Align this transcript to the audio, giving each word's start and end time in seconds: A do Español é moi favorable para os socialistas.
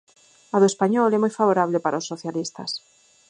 A 0.55 0.57
do 0.61 0.69
Español 0.73 1.09
é 1.17 1.19
moi 1.21 1.31
favorable 1.39 1.79
para 1.85 1.99
os 2.01 2.09
socialistas. 2.11 2.71